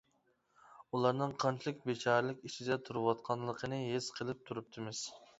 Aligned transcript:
ئۇلارنىڭ 0.99 1.33
قانچىلىك 1.43 1.83
بىچارىلىك 1.89 2.39
ئىچىدە 2.49 2.77
تۇرۇۋاتقانلىقىنى 2.87 3.79
ھېس 3.91 4.07
قىلىپ 4.21 4.41
تۇرۇپتىمىز. 4.49 5.03